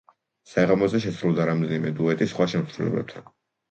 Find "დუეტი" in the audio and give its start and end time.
2.03-2.33